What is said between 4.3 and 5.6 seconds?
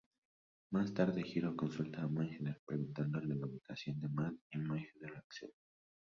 y Mohinder accede.